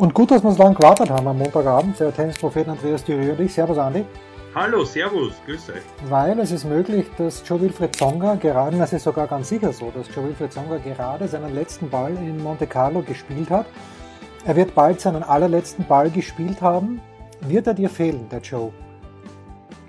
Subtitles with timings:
[0.00, 3.40] und gut, dass wir so lange gewartet haben am Montagabend, der Tennisprophet Andreas Dürer und
[3.40, 3.52] ich.
[3.52, 4.06] Servus, Andi.
[4.54, 5.82] Hallo, Servus, grüß euch.
[6.08, 9.92] Weil es ist möglich, dass Joe Wilfried Zonga gerade, das ist sogar ganz sicher so,
[9.94, 13.66] dass Joe Wilfried Zonga gerade seinen letzten Ball in Monte Carlo gespielt hat.
[14.46, 17.02] Er wird bald seinen allerletzten Ball gespielt haben.
[17.42, 18.72] Wird er dir fehlen, der Joe?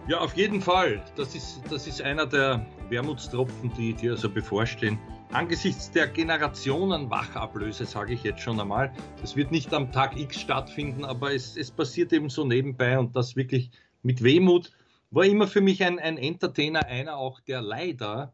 [0.08, 1.02] Ja, auf jeden Fall.
[1.16, 5.00] Das ist, das ist einer der Wermutstropfen, die, die also bevorstehen.
[5.34, 11.06] Angesichts der Generationenwachablöse, sage ich jetzt schon einmal, das wird nicht am Tag X stattfinden,
[11.06, 13.72] aber es, es passiert eben so nebenbei und das wirklich
[14.04, 14.74] mit Wehmut.
[15.10, 18.34] War immer für mich ein, ein Entertainer, einer auch, der leider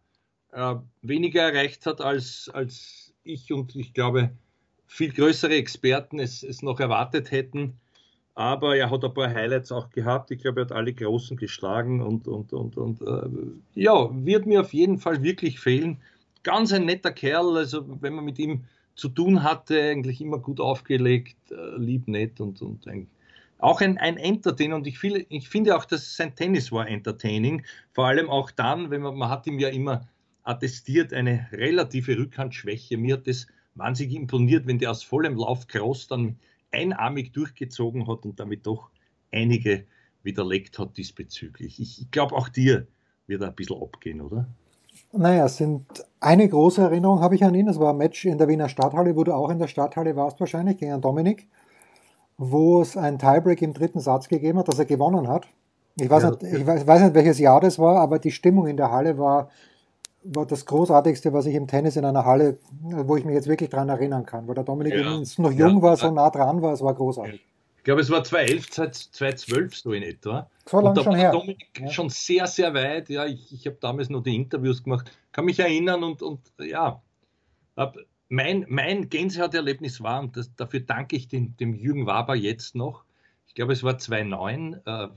[0.51, 0.73] äh,
[1.03, 4.31] weniger erreicht hat, als, als ich und ich glaube,
[4.87, 7.73] viel größere Experten es, es noch erwartet hätten.
[8.33, 10.31] Aber er hat ein paar Highlights auch gehabt.
[10.31, 13.29] Ich glaube, er hat alle Großen geschlagen und, und, und, und äh,
[13.79, 16.01] ja, wird mir auf jeden Fall wirklich fehlen.
[16.47, 18.63] Ganz ein netter Kerl, also wenn man mit ihm
[18.95, 23.09] zu tun hatte, eigentlich immer gut aufgelegt, äh, lieb, nett und, und ein,
[23.57, 24.77] auch ein, ein Entertainer.
[24.77, 27.65] Und ich, viel, ich finde auch, dass sein Tennis war entertaining.
[27.91, 30.07] Vor allem auch dann, wenn man, man hat ihm ja immer
[30.43, 32.95] attestiert, eine relative Rückhandschwäche.
[32.95, 36.39] Mir hat das wahnsinnig imponiert, wenn der aus vollem Lauf Cross dann
[36.71, 38.89] einarmig durchgezogen hat und damit doch
[39.33, 39.85] einige
[40.23, 41.81] widerlegt hat diesbezüglich.
[41.81, 42.87] Ich, ich glaube, auch dir
[43.27, 44.47] wird er ein bisschen abgehen, oder?
[45.13, 45.85] Naja, es sind
[46.19, 47.67] eine große Erinnerung habe ich an ihn.
[47.67, 50.39] Das war ein Match in der Wiener Stadthalle, wo du auch in der Stadthalle warst
[50.39, 51.47] wahrscheinlich, gegen Dominik,
[52.37, 55.47] wo es einen Tiebreak im dritten Satz gegeben hat, dass er gewonnen hat.
[55.99, 58.67] Ich weiß, ja, nicht, ich weiß, weiß nicht, welches Jahr das war, aber die Stimmung
[58.67, 59.49] in der Halle war,
[60.23, 63.69] war das Großartigste, was ich im Tennis in einer Halle, wo ich mich jetzt wirklich
[63.69, 65.19] dran erinnern kann, weil der Dominik ja.
[65.37, 65.81] noch jung ja.
[65.81, 67.43] war, so nah dran war, es war großartig.
[67.87, 70.49] Ich glaube, es war 2011, 2012 so in etwa.
[70.65, 71.31] So lange schon her.
[71.31, 71.89] Dominik ja.
[71.89, 73.07] schon sehr, sehr weit.
[73.07, 77.01] Ja, ich, ich habe damals noch die Interviews gemacht, kann mich erinnern und, und ja,
[78.27, 83.05] mein, mein Gänsehauterlebnis war, und das, dafür danke ich dem, dem Jürgen Waber jetzt noch,
[83.47, 85.07] ich glaube, es war 2009, äh,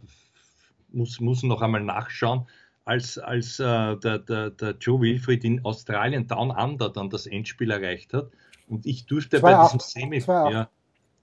[0.91, 2.47] muss, muss noch einmal nachschauen,
[2.85, 7.73] als, als äh, der, der, der Joe Wilfried in Australien Down Under dann das Endspiel
[7.73, 8.31] erreicht hat.
[8.69, 10.55] Und ich durfte 2, bei 8, diesem Semifinale.
[10.55, 10.71] Ja,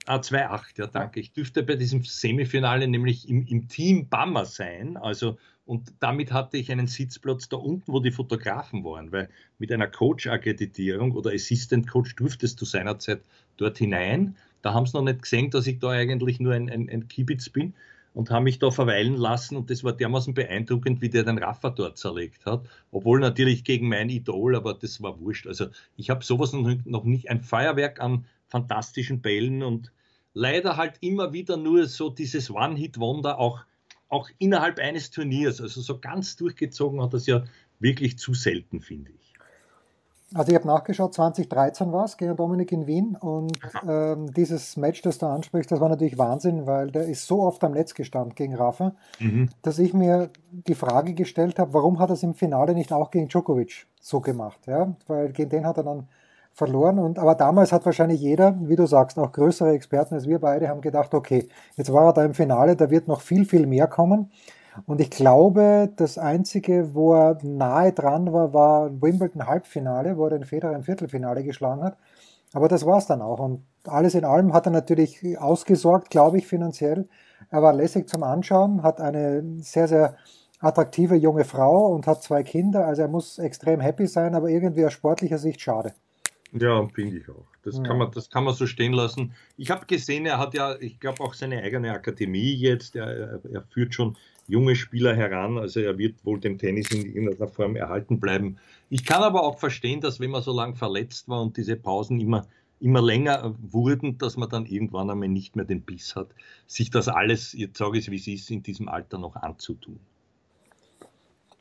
[0.07, 1.19] ah, 2-8, ja, danke.
[1.19, 4.97] Ich durfte bei diesem Semifinale nämlich im, im Team Bammer sein.
[4.97, 9.29] Also, und damit hatte ich einen Sitzplatz da unten, wo die Fotografen waren, weil
[9.59, 13.21] mit einer Coach-Akkreditierung oder Assistant Coach durftest du seinerzeit
[13.57, 14.37] dort hinein.
[14.61, 17.49] Da haben sie noch nicht gesehen, dass ich da eigentlich nur ein, ein, ein Kibitz
[17.49, 17.73] bin
[18.13, 21.69] und haben mich da verweilen lassen und das war dermaßen beeindruckend, wie der den Rafa
[21.69, 22.67] dort zerlegt hat.
[22.91, 25.45] Obwohl natürlich gegen mein Idol, aber das war wurscht.
[25.45, 29.91] Also ich habe sowas noch nicht, ein Feuerwerk an fantastischen Bällen und
[30.37, 33.61] leider halt immer wieder nur so dieses One-Hit-Wonder auch,
[34.07, 35.59] auch innerhalb eines Turniers.
[35.59, 37.43] Also so ganz durchgezogen hat das ja
[37.79, 39.33] wirklich zu selten, finde ich.
[40.33, 45.01] Also ich habe nachgeschaut, 2013 war es gegen Dominik in Wien und ähm, dieses Match,
[45.01, 48.35] das du ansprichst, das war natürlich Wahnsinn, weil der ist so oft am Netz gestanden
[48.35, 49.49] gegen Rafa, mhm.
[49.61, 53.09] dass ich mir die Frage gestellt habe, warum hat er es im Finale nicht auch
[53.09, 54.59] gegen Djokovic so gemacht?
[54.67, 54.93] Ja?
[55.07, 56.09] Weil gegen den hat er dann
[56.57, 56.97] verloren.
[56.97, 60.67] Und, aber damals hat wahrscheinlich jeder, wie du sagst, auch größere Experten als wir beide,
[60.67, 63.87] haben gedacht, okay, jetzt war er da im Finale, da wird noch viel, viel mehr
[63.87, 64.31] kommen.
[64.87, 70.31] Und ich glaube, das Einzige, wo er nahe dran war, war Wimbledon Halbfinale, wo er
[70.31, 71.97] den Federer im Viertelfinale geschlagen hat.
[72.53, 73.39] Aber das war es dann auch.
[73.39, 77.07] Und alles in allem hat er natürlich ausgesorgt, glaube ich, finanziell.
[77.51, 80.15] Er war lässig zum Anschauen, hat eine sehr, sehr
[80.59, 82.87] attraktive junge Frau und hat zwei Kinder.
[82.87, 85.93] Also er muss extrem happy sein, aber irgendwie aus sportlicher Sicht schade.
[86.53, 87.45] Ja, finde ich auch.
[87.63, 87.83] Das, ja.
[87.83, 89.33] kann man, das kann man so stehen lassen.
[89.57, 92.95] Ich habe gesehen, er hat ja, ich glaube, auch seine eigene Akademie jetzt.
[92.95, 94.15] Er, er, führt schon
[94.47, 95.57] junge Spieler heran.
[95.57, 98.57] Also er wird wohl dem Tennis in irgendeiner Form erhalten bleiben.
[98.89, 102.21] Ich kann aber auch verstehen, dass wenn man so lange verletzt war und diese Pausen
[102.21, 102.47] immer,
[102.79, 106.29] immer länger wurden, dass man dann irgendwann einmal nicht mehr den Biss hat,
[106.67, 109.99] sich das alles, jetzt sage ich es wie es ist, in diesem Alter noch anzutun.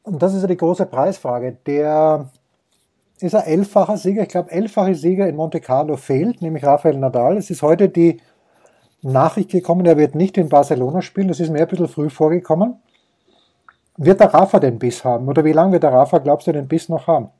[0.04, 1.58] Und das ist ja die große Preisfrage.
[1.66, 2.30] Der
[3.22, 4.22] ist ein elffacher Sieger.
[4.22, 7.36] Ich glaube, elffache Sieger in Monte Carlo fehlt, nämlich Rafael Nadal.
[7.36, 8.20] Es ist heute die
[9.02, 11.28] Nachricht gekommen, er wird nicht in Barcelona spielen.
[11.28, 12.76] Das ist mir ein bisschen früh vorgekommen.
[13.96, 15.28] Wird der Rafa den Biss haben?
[15.28, 17.30] Oder wie lange wird der Rafa, glaubst du, den Biss noch haben?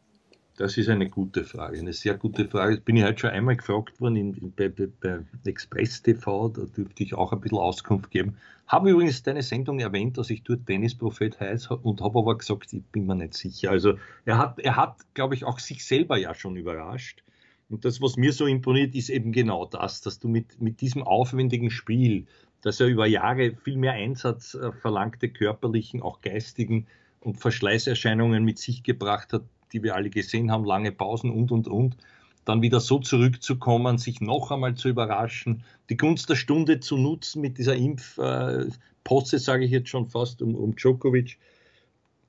[0.56, 2.80] Das ist eine gute Frage, eine sehr gute Frage.
[2.80, 7.02] Bin ich heute schon einmal gefragt worden in, in, bei, bei Express TV, da dürfte
[7.02, 8.38] ich auch ein bisschen Auskunft geben.
[8.66, 12.82] Habe übrigens deine Sendung erwähnt, dass ich dort Tennisprophet heiße und habe aber gesagt, ich
[12.84, 13.70] bin mir nicht sicher.
[13.70, 17.22] Also er hat, er hat, glaube ich, auch sich selber ja schon überrascht.
[17.68, 21.02] Und das, was mir so imponiert, ist eben genau das, dass du mit, mit diesem
[21.02, 22.26] aufwendigen Spiel,
[22.62, 26.86] das er über Jahre viel mehr Einsatz äh, verlangte, körperlichen, auch geistigen
[27.20, 31.68] und Verschleißerscheinungen mit sich gebracht hat, die wir alle gesehen haben, lange Pausen und, und,
[31.68, 31.96] und,
[32.44, 37.42] dann wieder so zurückzukommen, sich noch einmal zu überraschen, die Gunst der Stunde zu nutzen
[37.42, 41.38] mit dieser Impfposse, sage ich jetzt schon fast, um, um Djokovic,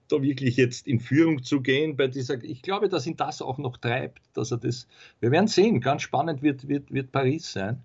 [0.08, 3.58] da wirklich jetzt in Führung zu gehen bei dieser, ich glaube, dass ihn das auch
[3.58, 4.88] noch treibt, dass er das,
[5.20, 7.84] wir werden sehen, ganz spannend wird, wird, wird Paris sein.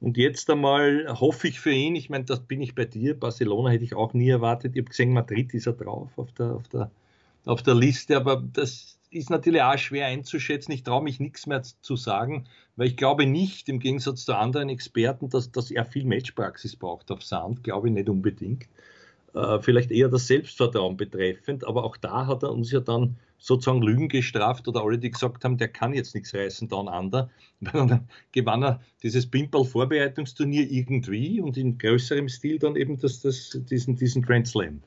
[0.00, 3.70] Und jetzt einmal hoffe ich für ihn, ich meine, das bin ich bei dir, Barcelona
[3.70, 6.68] hätte ich auch nie erwartet, ich habe gesehen, Madrid ist er drauf auf der, auf
[6.68, 6.90] der
[7.46, 10.72] auf der Liste, aber das ist natürlich auch schwer einzuschätzen.
[10.72, 14.68] Ich traue mich nichts mehr zu sagen, weil ich glaube nicht, im Gegensatz zu anderen
[14.68, 18.66] Experten, dass, dass er viel Matchpraxis braucht auf Sand, glaube ich nicht unbedingt.
[19.32, 23.82] Äh, vielleicht eher das Selbstvertrauen betreffend, aber auch da hat er uns ja dann sozusagen
[23.82, 27.30] Lügen gestraft oder alle, die gesagt haben, der kann jetzt nichts reißen, down under.
[27.60, 33.96] Dann gewann er dieses Pimple-Vorbereitungsturnier irgendwie und in größerem Stil dann eben das, das, diesen,
[33.96, 34.82] diesen Grand Slam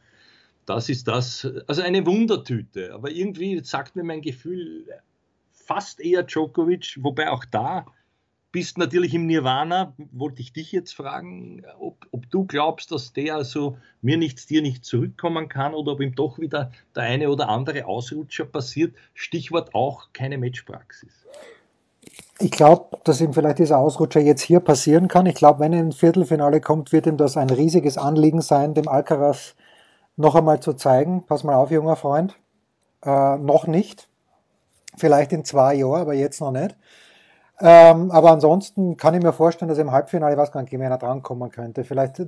[0.69, 2.93] das ist das, also eine Wundertüte.
[2.93, 4.85] Aber irgendwie sagt mir mein Gefühl
[5.51, 7.85] fast eher Djokovic, wobei auch da
[8.51, 9.93] bist natürlich im Nirvana.
[10.11, 14.61] Wollte ich dich jetzt fragen, ob, ob du glaubst, dass der also mir nichts, dir
[14.61, 18.95] nicht zurückkommen kann oder ob ihm doch wieder der eine oder andere Ausrutscher passiert.
[19.13, 21.25] Stichwort auch keine Matchpraxis.
[22.39, 25.25] Ich glaube, dass ihm vielleicht dieser Ausrutscher jetzt hier passieren kann.
[25.25, 28.87] Ich glaube, wenn er ins Viertelfinale kommt, wird ihm das ein riesiges Anliegen sein, dem
[28.87, 29.55] Alcaraz
[30.19, 32.37] noch einmal zu zeigen, pass mal auf, junger Freund,
[33.05, 34.09] äh, noch nicht,
[34.97, 36.75] vielleicht in zwei Jahren, aber jetzt noch nicht.
[37.61, 40.97] Ähm, aber ansonsten kann ich mir vorstellen, dass im Halbfinale, weiß gar nicht, wenn er
[40.97, 41.83] drankommen könnte.
[41.83, 42.27] Vielleicht äh,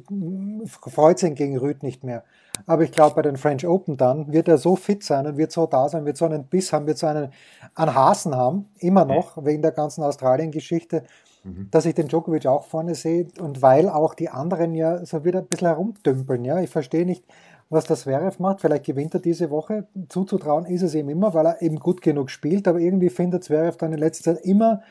[0.65, 2.23] freut es ihn gegen Rüd nicht mehr.
[2.65, 5.53] Aber ich glaube, bei den French Open dann wird er so fit sein und wird
[5.53, 7.31] so da sein, wird so einen Biss haben, wird so einen,
[7.75, 9.45] einen Hasen haben, immer noch, mhm.
[9.45, 11.03] wegen der ganzen Australien-Geschichte,
[11.45, 11.69] mhm.
[11.71, 15.39] dass ich den Djokovic auch vorne sehe und weil auch die anderen ja so wieder
[15.39, 16.43] ein bisschen herumdümpeln.
[16.43, 16.59] Ja?
[16.59, 17.23] Ich verstehe nicht,
[17.71, 18.61] was das Zverev macht.
[18.61, 19.87] Vielleicht gewinnt er diese Woche.
[20.09, 22.67] Zuzutrauen ist es ihm immer, weil er eben gut genug spielt.
[22.67, 24.81] Aber irgendwie findet Zverev dann in letzter Zeit immer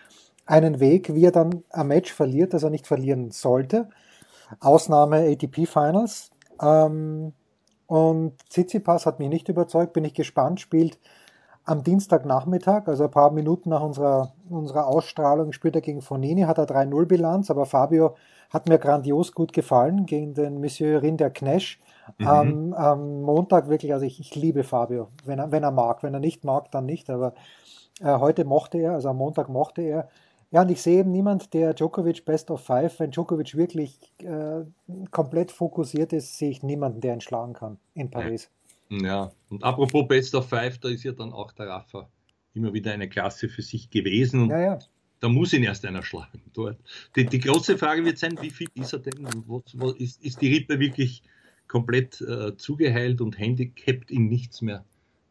[0.47, 3.91] einen Weg, wie er dann ein Match verliert, das er nicht verlieren sollte.
[4.59, 6.31] Ausnahme ATP Finals.
[6.61, 7.35] Ähm,
[7.87, 10.99] und Tsitsipas hat mich nicht überzeugt, bin ich gespannt, spielt
[11.65, 16.59] am Dienstagnachmittag, also ein paar Minuten nach unserer, unserer Ausstrahlung, spielt er gegen Fonini, hat
[16.59, 18.17] er 3-0 Bilanz, aber Fabio
[18.49, 21.81] hat mir grandios gut gefallen gegen den Monsieur Rinder Knesch.
[22.19, 22.27] Mhm.
[22.27, 26.03] Am, am, Montag wirklich, also ich, ich liebe Fabio, wenn er, wenn er mag.
[26.03, 27.11] Wenn er nicht mag, dann nicht.
[27.11, 27.35] Aber
[28.01, 30.09] äh, heute mochte er, also am Montag mochte er.
[30.53, 34.65] Ja, und ich sehe eben niemand, der Djokovic Best of Five, wenn Djokovic wirklich äh,
[35.13, 38.51] komplett fokussiert ist, sehe ich niemanden, der ihn schlagen kann in Paris.
[38.89, 42.09] Ja, und apropos Best of Five, da ist ja dann auch der Rafa
[42.55, 44.43] immer wieder eine Klasse für sich gewesen.
[44.43, 44.79] Und ja, ja.
[45.21, 46.79] Da muss ihn erst einer schlagen dort.
[47.15, 49.29] Die, die große Frage wird sein, wie viel ist er denn?
[49.47, 51.23] Was, was, ist, ist die Rippe wirklich
[51.71, 54.85] komplett äh, zugeheilt und handicapt ihn nichts mehr,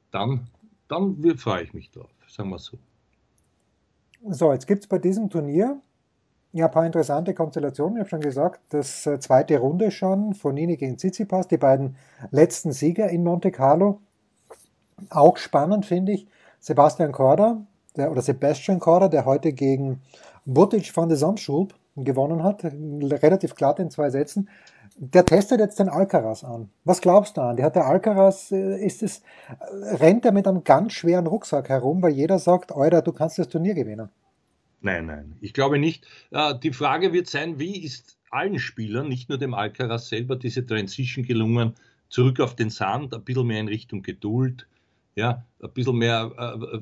[0.09, 0.47] dann,
[0.87, 2.77] dann freue ich mich drauf, sagen wir so.
[4.29, 5.81] So, jetzt gibt es bei diesem Turnier
[6.53, 7.97] ja ein paar interessante Konstellationen.
[7.97, 11.97] Ich habe schon gesagt, das äh, zweite Runde schon, Fonini gegen Tsitsipas, die beiden
[12.31, 13.99] letzten Sieger in Monte Carlo.
[15.09, 16.27] Auch spannend finde ich
[16.61, 17.65] Sebastian Korda,
[17.97, 20.01] der, oder Sebastian Korda, der heute gegen
[20.45, 24.49] Butic von der Zandschulp gewonnen hat, relativ glatt in zwei Sätzen
[25.01, 26.69] der testet jetzt den Alcaraz an.
[26.83, 27.55] Was glaubst du an?
[27.55, 29.23] Der hat der Alcaraz, äh, ist es,
[29.99, 33.47] rennt er mit einem ganz schweren Rucksack herum, weil jeder sagt, Euer, du kannst das
[33.47, 34.09] Turnier gewinnen.
[34.81, 36.05] Nein, nein, ich glaube nicht.
[36.31, 40.65] Äh, die Frage wird sein, wie ist allen Spielern, nicht nur dem Alcaraz selber, diese
[40.65, 41.75] Transition gelungen,
[42.09, 44.67] zurück auf den Sand, ein bisschen mehr in Richtung Geduld,
[45.15, 46.79] ja, ein bisschen mehr, äh,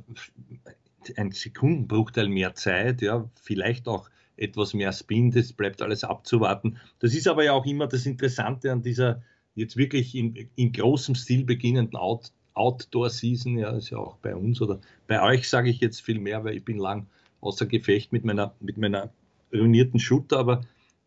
[1.17, 6.77] ein Sekundenbruchteil mehr Zeit, ja, vielleicht auch etwas mehr Spin, das bleibt alles abzuwarten.
[6.99, 9.21] Das ist aber ja auch immer das Interessante an dieser
[9.55, 14.61] jetzt wirklich in, in großem Stil beginnenden Out, Outdoor-Season, ja, ist ja auch bei uns
[14.61, 17.07] oder bei euch sage ich jetzt viel mehr, weil ich bin lang
[17.41, 19.11] außer Gefecht mit meiner, mit meiner
[19.53, 20.61] ruinierten Shooter, aber,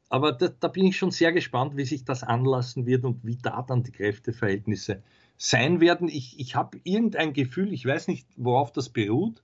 [0.08, 3.36] aber da, da bin ich schon sehr gespannt, wie sich das anlassen wird und wie
[3.36, 5.02] da dann die Kräfteverhältnisse
[5.36, 6.08] sein werden.
[6.08, 9.42] Ich, ich habe irgendein Gefühl, ich weiß nicht, worauf das beruht,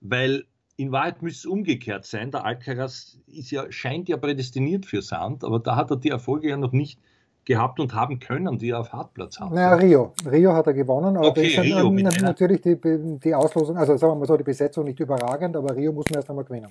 [0.00, 0.44] weil
[0.76, 2.30] in Wahrheit müsste es umgekehrt sein.
[2.30, 6.48] Der Alcaraz ist ja, scheint ja prädestiniert für Sand, aber da hat er die Erfolge
[6.48, 6.98] ja noch nicht
[7.44, 9.52] gehabt und haben können, die er auf Hartplatz hat.
[9.52, 10.14] Naja, Rio.
[10.26, 14.12] Rio hat er gewonnen, aber okay, ist Rio dann, natürlich die, die Auslosung, also sagen
[14.14, 16.68] wir mal so, die Besetzung nicht überragend, aber Rio muss man erst einmal gewinnen.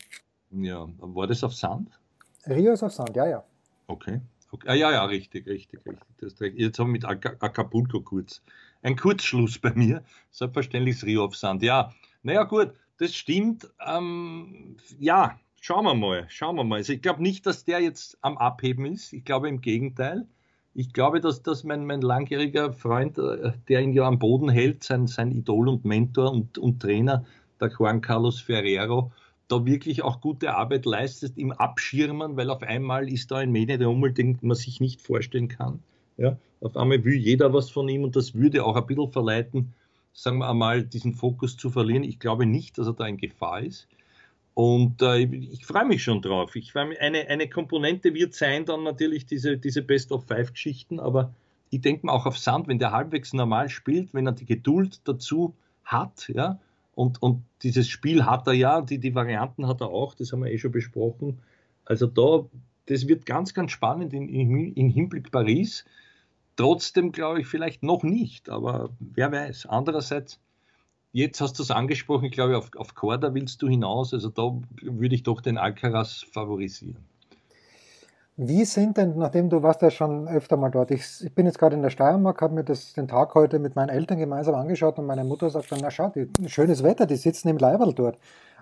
[0.52, 1.90] Ja, war das auf Sand?
[2.48, 3.44] Rio ist auf Sand, ja, ja.
[3.88, 4.20] Okay.
[4.52, 4.68] okay.
[4.68, 6.54] Ah, ja, ja, richtig, richtig, richtig.
[6.58, 8.42] Jetzt haben wir mit Acapulco kurz.
[8.82, 10.04] Ein Kurzschluss bei mir.
[10.32, 11.62] Selbstverständlich ist Rio auf Sand.
[11.62, 11.94] Ja,
[12.24, 13.70] naja, gut, das stimmt.
[13.86, 16.78] Ähm, ja, schauen wir mal, schauen wir mal.
[16.78, 19.14] Also ich glaube nicht, dass der jetzt am Abheben ist.
[19.14, 20.28] Ich glaube im Gegenteil.
[20.76, 24.84] Ich glaube, dass, dass mein, mein langjähriger Freund, äh, der ihn ja am Boden hält,
[24.84, 27.26] sein, sein Idol und Mentor und, und Trainer,
[27.62, 29.12] der Juan Carlos Ferrero,
[29.48, 33.80] da wirklich auch gute Arbeit leistet im Abschirmen, weil auf einmal ist da ein Medien
[33.80, 35.80] der Umwelt, den man sich nicht vorstellen kann.
[36.18, 39.74] Ja, auf einmal will jeder was von ihm und das würde auch ein bisschen verleiten,
[40.14, 42.04] sagen wir einmal, diesen Fokus zu verlieren.
[42.04, 43.88] Ich glaube nicht, dass er da in Gefahr ist.
[44.54, 46.56] Und äh, ich freue mich schon drauf.
[46.56, 51.34] Ich mich, eine, eine Komponente wird sein dann natürlich diese, diese Best-of-Five-Geschichten, aber
[51.72, 55.02] ich denke mir auch auf Sand, wenn der halbwegs normal spielt, wenn er die Geduld
[55.06, 56.60] dazu hat, ja,
[56.96, 60.44] und, und dieses Spiel hat er ja, die, die Varianten hat er auch, das haben
[60.44, 61.40] wir eh schon besprochen.
[61.86, 62.46] Also da,
[62.86, 65.86] das wird ganz, ganz spannend in Hinblick Paris.
[66.56, 69.66] Trotzdem glaube ich vielleicht noch nicht, aber wer weiß.
[69.68, 70.40] Andererseits,
[71.12, 74.14] jetzt hast du es angesprochen, ich glaube, auf, auf Korda willst du hinaus.
[74.14, 76.98] Also da würde ich doch den Alcaraz favorisieren.
[78.36, 81.60] Wie sind denn, nachdem du warst ja schon öfter mal dort, ich, ich bin jetzt
[81.60, 84.98] gerade in der Steiermark, habe mir das, den Tag heute mit meinen Eltern gemeinsam angeschaut
[84.98, 88.18] und meine Mutter sagt dann, na schau, die, schönes Wetter, die sitzen im Leiberl dort.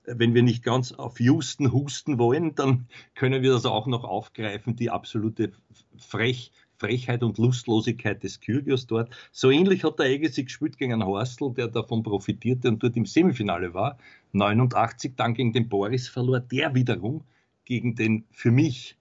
[0.04, 4.76] wenn wir nicht ganz auf Houston husten wollen, dann können wir das auch noch aufgreifen,
[4.76, 5.52] die absolute
[5.96, 9.14] Frech, Frechheit und Lustlosigkeit des Kyrgios dort.
[9.32, 13.06] So ähnlich hat der Agassi gespielt gegen einen Horstl, der davon profitierte und dort im
[13.06, 13.96] Semifinale war.
[14.32, 17.22] 89 dann gegen den Boris verlor, der wiederum
[17.64, 18.96] gegen den für mich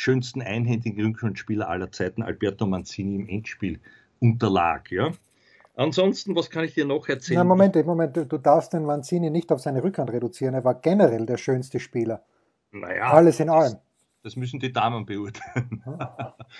[0.00, 3.80] schönsten einhändigen Rückhandspieler aller Zeiten, Alberto Mancini, im Endspiel
[4.18, 4.90] unterlag.
[4.90, 5.12] Ja.
[5.76, 7.38] Ansonsten, was kann ich dir noch erzählen?
[7.38, 10.54] Na, Moment, Moment, du darfst den Mancini nicht auf seine Rückhand reduzieren.
[10.54, 12.22] Er war generell der schönste Spieler.
[12.72, 13.76] Naja, Alles in allem.
[14.22, 15.82] Das müssen die Damen beurteilen.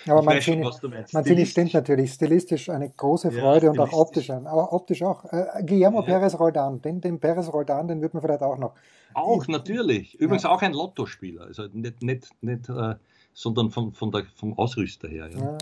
[0.07, 0.67] Aber Mancini,
[1.11, 2.13] Mancini stimmt natürlich.
[2.13, 5.25] Stilistisch eine große Freude ja, und auch optisch, auch optisch auch.
[5.25, 6.05] Äh, Guillermo ja.
[6.05, 8.73] Perez Roldan, den, den Perez Roldan, den wird man vielleicht auch noch.
[9.13, 10.15] Auch, natürlich.
[10.19, 10.49] Übrigens ja.
[10.49, 11.45] auch ein Lottospieler.
[11.45, 12.95] Also nicht, nicht, nicht äh,
[13.33, 15.29] sondern von, von der, vom Ausrüster her.
[15.31, 15.39] Ja.
[15.39, 15.57] ja.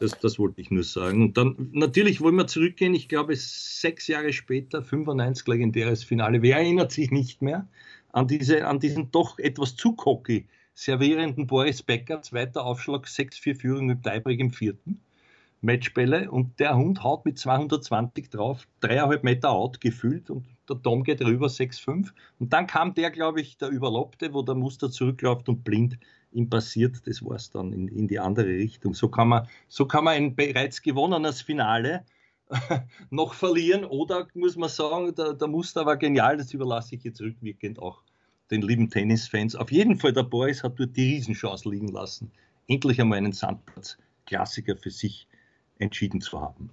[0.00, 1.22] Das, das wollte ich nur sagen.
[1.22, 2.94] Und dann natürlich wollen wir zurückgehen.
[2.94, 6.42] Ich glaube, sechs Jahre später, 95 legendäres Finale.
[6.42, 7.68] Wer erinnert sich nicht mehr
[8.12, 13.86] an, diese, an diesen doch etwas zu cocky servierenden Boris Becker, zweiter Aufschlag, 6-4 Führung
[13.86, 15.00] mit Teibrig im vierten.
[15.60, 21.04] Matchbälle und der Hund haut mit 220 drauf, dreieinhalb Meter out gefühlt und der Tom
[21.04, 22.10] geht rüber 6-5.
[22.38, 25.98] Und dann kam der, glaube ich, der Überlobte, wo der Muster zurückläuft und blind
[26.34, 27.06] ihm passiert.
[27.06, 28.94] Das war es dann in, in, die andere Richtung.
[28.94, 32.04] So kann man, so kann man ein bereits gewonnenes Finale
[33.10, 37.20] noch verlieren oder muss man sagen, der, der Muster war genial, das überlasse ich jetzt
[37.20, 38.02] rückwirkend auch
[38.50, 39.56] den lieben Tennisfans.
[39.56, 42.30] Auf jeden Fall, der Boris hat dort die Riesenchance liegen lassen,
[42.68, 45.26] endlich einmal einen Sandplatz-Klassiker für sich
[45.78, 46.70] entschieden zu haben.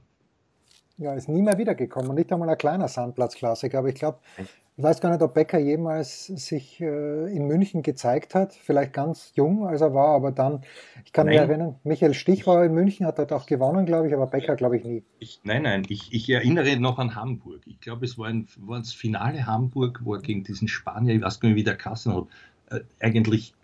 [1.02, 4.84] Ja, ist nie mehr wiedergekommen und nicht einmal ein kleiner Sandplatzklassiker, aber ich glaube, ich
[4.84, 9.66] weiß gar nicht, ob Becker jemals sich äh, in München gezeigt hat, vielleicht ganz jung,
[9.68, 10.62] als er war, aber dann,
[11.04, 11.40] ich kann nein.
[11.40, 14.56] mich erinnern, Michael Stich war in München, hat dort auch gewonnen, glaube ich, aber Becker
[14.56, 15.04] glaube ich nie.
[15.18, 17.62] Ich, nein, nein, ich, ich, erinnere noch an Hamburg.
[17.66, 21.24] Ich glaube, es war, ein, war das Finale Hamburg, wo er gegen diesen Spanier, ich
[21.24, 22.28] weiß gar nicht, wie der Kassen hat,
[22.70, 23.56] äh, eigentlich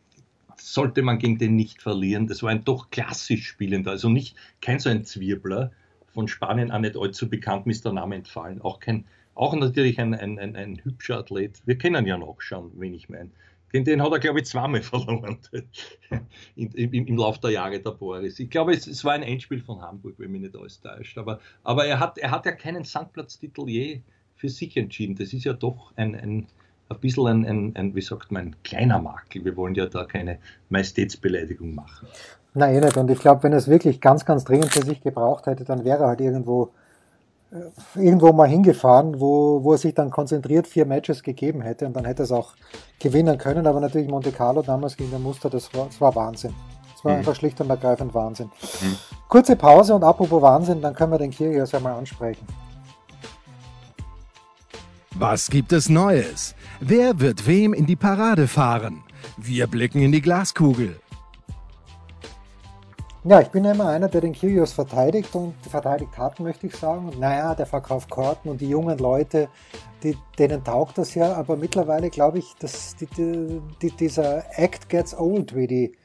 [0.55, 2.25] sollte man gegen den nicht verlieren.
[2.25, 5.71] Das war ein doch klassisch spielender, also nicht kein so ein Zwirbler
[6.17, 9.05] von Spanien auch nicht allzu bekannt, ist der Name entfallen, auch kein
[9.35, 11.61] auch natürlich ein, ein, ein, ein hübscher Athlet.
[11.67, 13.29] Wir kennen ja noch schon, wen ich meine.
[13.71, 15.37] Den, den hat er, glaube ich, zweimal verloren
[16.55, 18.39] in, im, im Laufe der Jahre der Boris.
[18.39, 21.19] Ich glaube, es, es, war ein Endspiel von Hamburg, wenn mich nicht alles täuscht.
[21.19, 24.01] Aber, aber er, hat, er hat ja keinen Sandplatztitel je
[24.37, 25.13] für sich entschieden.
[25.13, 26.47] Das ist ja doch ein, ein,
[26.89, 29.45] ein bisschen ein, ein, ein, wie sagt man, ein kleiner Makel.
[29.45, 32.07] Wir wollen ja da keine Majestätsbeleidigung machen.
[32.57, 32.97] Nein, eh nicht.
[32.97, 35.85] Und ich glaube, wenn er es wirklich ganz, ganz dringend für sich gebraucht hätte, dann
[35.85, 36.71] wäre er halt irgendwo
[37.51, 41.95] äh, irgendwo mal hingefahren, wo, wo er sich dann konzentriert vier Matches gegeben hätte und
[41.95, 42.55] dann hätte er es auch
[42.99, 43.67] gewinnen können.
[43.67, 46.55] Aber natürlich Monte Carlo damals gegen den Muster, das war, das war Wahnsinn.
[46.95, 47.19] Das war mhm.
[47.19, 48.47] einfach schlicht und ergreifend Wahnsinn.
[48.81, 48.95] Mhm.
[49.27, 52.47] Kurze Pause und apropos Wahnsinn, dann können wir den Kyrgios ja mal ansprechen.
[55.13, 56.55] Was gibt es Neues?
[56.79, 59.03] Wer wird wem in die Parade fahren?
[59.37, 60.99] Wir blicken in die Glaskugel.
[63.29, 66.75] Ja, ich bin ja immer einer, der den Kyrgios verteidigt und verteidigt hat, möchte ich
[66.77, 67.11] sagen.
[67.19, 69.49] Naja, der verkauft Karten und die jungen Leute,
[70.01, 73.07] die, denen taugt das ja, aber mittlerweile glaube ich, dass die,
[73.81, 75.97] die, dieser Act gets old, wie die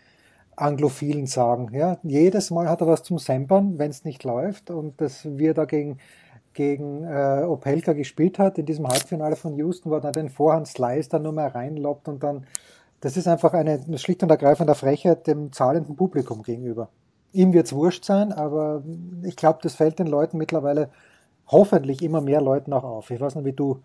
[0.56, 1.68] Anglophilen sagen.
[1.72, 5.54] Ja, jedes Mal hat er was zum Sempern, wenn es nicht läuft und das wir
[5.54, 5.98] da gegen,
[6.58, 11.22] äh, Opelka gespielt hat, in diesem Halbfinale von Houston, wo er dann den Vorhand-Slice dann
[11.22, 12.48] nur mehr reinloppt und dann,
[13.00, 16.88] das ist einfach eine schlicht und ergreifende Frechheit dem zahlenden Publikum gegenüber
[17.32, 18.82] ihm wird es wurscht sein, aber
[19.22, 20.90] ich glaube, das fällt den Leuten mittlerweile
[21.48, 23.10] hoffentlich immer mehr Leuten auch auf.
[23.10, 23.82] Ich weiß nicht, wie du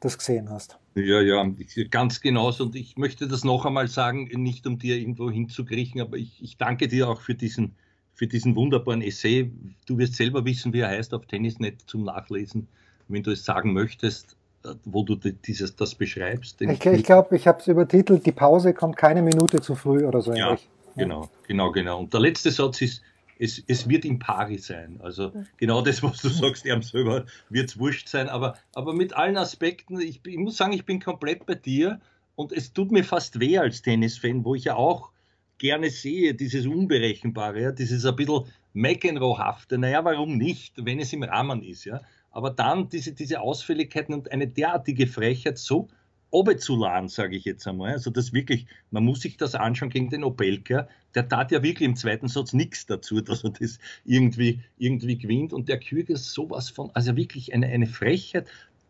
[0.00, 0.78] das gesehen hast.
[0.94, 1.46] Ja, ja,
[1.90, 2.64] ganz genauso.
[2.64, 6.56] Und ich möchte das noch einmal sagen, nicht um dir irgendwo hinzukriechen, aber ich, ich
[6.56, 7.74] danke dir auch für diesen,
[8.14, 9.50] für diesen wunderbaren Essay.
[9.86, 12.66] Du wirst selber wissen, wie er heißt auf Tennisnet zum Nachlesen,
[13.08, 14.36] wenn du es sagen möchtest,
[14.84, 16.60] wo du dieses, das beschreibst.
[16.60, 20.20] Ich, ich glaube, ich habe es übertitelt, die Pause kommt keine Minute zu früh oder
[20.20, 20.34] so.
[20.34, 20.58] Ja,
[21.00, 22.00] Genau, genau, genau.
[22.00, 23.02] Und der letzte Satz ist,
[23.40, 25.00] es, es wird im Pari sein.
[25.02, 29.14] Also genau das, was du sagst, ihm selber wird es wurscht sein, aber, aber mit
[29.14, 32.00] allen Aspekten, ich, ich, muss sagen, ich bin komplett bei dir
[32.36, 35.10] und es tut mir fast weh als Tennisfan, wo ich ja auch
[35.58, 39.78] gerne sehe, dieses Unberechenbare, ja, dieses ein bisschen McEnroe-hafte.
[39.78, 42.00] Naja, warum nicht, wenn es im Rahmen ist, ja.
[42.30, 45.88] Aber dann diese, diese Ausfälligkeiten und eine derartige Frechheit so
[46.30, 47.92] Obezulan, sage ich jetzt einmal.
[47.92, 50.88] Also das wirklich, man muss sich das anschauen gegen den Opelka.
[51.14, 55.52] Der tat ja wirklich im zweiten Satz nichts dazu, dass er das irgendwie, irgendwie gewinnt.
[55.52, 58.46] Und der Kürger ist sowas von, also wirklich eine, eine Frechheit.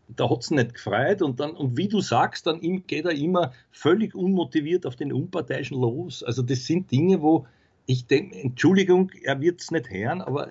[0.08, 3.52] Da hat es nicht gefreut und dann, und wie du sagst, dann geht er immer
[3.70, 6.24] völlig unmotiviert auf den Unparteiischen los.
[6.24, 7.46] Also das sind Dinge, wo
[7.86, 10.50] ich denke, Entschuldigung, er wird es nicht hören, aber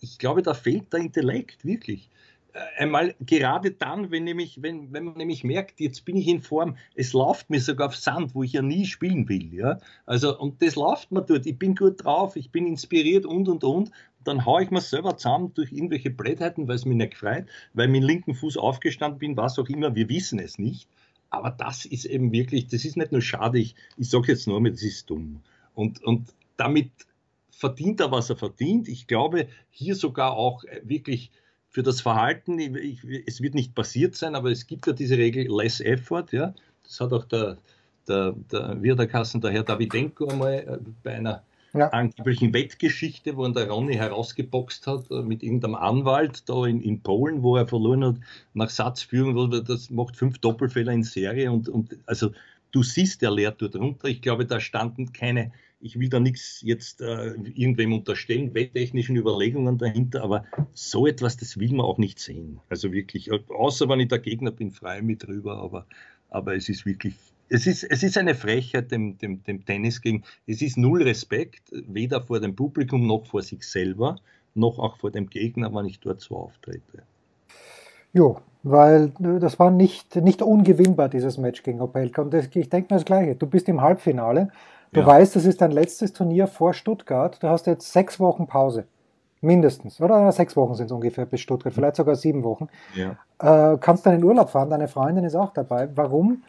[0.00, 2.10] ich glaube, da fehlt der Intellekt, wirklich.
[2.54, 6.40] Äh, einmal gerade dann, wenn, nämlich, wenn, wenn man nämlich merkt, jetzt bin ich in
[6.40, 9.52] Form, es läuft mir sogar auf Sand, wo ich ja nie spielen will.
[9.52, 9.80] Ja?
[10.06, 13.64] Also, und das läuft mir dort, ich bin gut drauf, ich bin inspiriert und und
[13.64, 13.90] und.
[14.22, 17.86] Dann haue ich mir selber zusammen durch irgendwelche Blödheiten, weil es mich nicht gefreut, weil
[17.86, 20.88] ich mit dem linken Fuß aufgestanden bin, was auch immer, wir wissen es nicht.
[21.28, 24.62] Aber das ist eben wirklich, das ist nicht nur schade, ich, ich sage jetzt nur,
[24.62, 25.40] das ist dumm.
[25.74, 26.90] Und, und damit
[27.50, 28.88] verdient er, was er verdient.
[28.88, 31.32] Ich glaube, hier sogar auch äh, wirklich
[31.74, 35.48] für das Verhalten, ich, es wird nicht passiert sein, aber es gibt ja diese Regel
[35.48, 36.54] Less Effort, ja.
[36.84, 37.58] Das hat auch der,
[38.06, 41.88] der, der Wirderkassen, der Herr Davidenko einmal äh, bei einer ja.
[41.88, 47.00] angeblichen Wettgeschichte, wo ihn der Ronny herausgeboxt hat äh, mit irgendeinem Anwalt da in, in
[47.00, 48.16] Polen, wo er verloren hat
[48.52, 52.30] nach Satzführung, das macht fünf Doppelfehler in Serie und, und also
[52.70, 54.06] du siehst, er lehrt dort runter.
[54.06, 55.50] Ich glaube, da standen keine
[55.84, 61.58] ich will da nichts jetzt äh, irgendwem unterstellen, wetttechnischen Überlegungen dahinter, aber so etwas, das
[61.58, 62.58] will man auch nicht sehen.
[62.70, 65.84] Also wirklich, außer wenn ich der Gegner bin, frei mit drüber, aber,
[66.30, 67.14] aber es ist wirklich,
[67.50, 71.62] es ist, es ist eine Frechheit dem, dem, dem Tennis gegen, es ist null Respekt,
[71.70, 74.16] weder vor dem Publikum noch vor sich selber,
[74.54, 77.02] noch auch vor dem Gegner, wenn ich dort so auftrete.
[78.14, 82.22] Jo, weil äh, das war nicht, nicht ungewinnbar, dieses Match gegen Opelka.
[82.22, 83.34] Und das, ich denke mir das Gleiche.
[83.34, 84.50] Du bist im Halbfinale
[84.94, 85.06] Du ja.
[85.06, 87.42] weißt, das ist dein letztes Turnier vor Stuttgart.
[87.42, 88.84] Du hast jetzt sechs Wochen Pause.
[89.40, 90.00] Mindestens.
[90.00, 92.68] Oder sechs Wochen sind es ungefähr bis Stuttgart, vielleicht sogar sieben Wochen.
[92.94, 93.16] Ja.
[93.72, 95.88] Äh, kannst deinen Urlaub fahren, deine Freundin ist auch dabei.
[95.96, 96.44] Warum?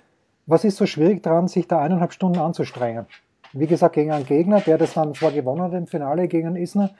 [0.45, 3.07] Was ist so schwierig daran, sich da eineinhalb Stunden anzustrengen?
[3.51, 6.91] Wie gesagt, gegen einen Gegner, der das dann zwar gewonnen hat im Finale gegen Isner,